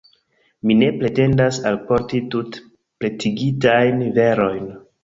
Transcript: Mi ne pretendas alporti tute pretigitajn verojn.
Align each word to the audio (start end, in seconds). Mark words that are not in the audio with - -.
Mi 0.69 0.77
ne 0.79 0.87
pretendas 1.03 1.59
alporti 1.73 2.23
tute 2.35 2.65
pretigitajn 3.05 4.07
verojn. 4.19 4.71